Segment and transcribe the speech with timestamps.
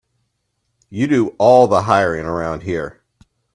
[0.89, 3.03] You do all the hiring around here.